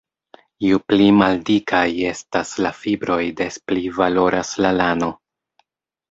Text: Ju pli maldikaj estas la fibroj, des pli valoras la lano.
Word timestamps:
Ju 0.67 0.77
pli 0.91 1.09
maldikaj 1.17 1.89
estas 2.11 2.53
la 2.65 2.71
fibroj, 2.77 3.17
des 3.41 3.59
pli 3.71 3.83
valoras 3.99 4.55
la 4.67 4.73
lano. 4.79 5.11